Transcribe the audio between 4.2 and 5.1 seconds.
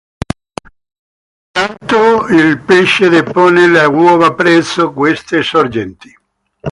presso